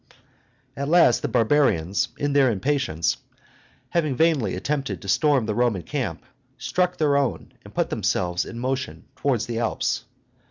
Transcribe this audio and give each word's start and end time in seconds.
At 0.75 0.89
last 0.89 1.21
the 1.21 1.27
barbarians, 1.27 2.09
in 2.17 2.33
their 2.33 2.49
impatience, 2.51 3.17
having 3.89 4.15
vainly 4.15 4.55
attempted 4.55 4.99
to 5.03 5.07
storm 5.07 5.45
the 5.45 5.53
Roman 5.53 5.83
camp, 5.83 6.23
struck 6.57 6.97
their 6.97 7.15
own, 7.15 7.53
and 7.63 7.71
put 7.71 7.91
themselves 7.91 8.43
in 8.43 8.57
motion 8.57 9.05
towards 9.15 9.45
the 9.45 9.59
Alps. 9.59 10.05